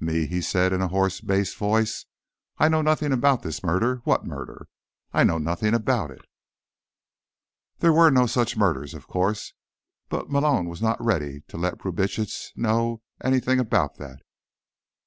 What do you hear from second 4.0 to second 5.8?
What murder? I know nothing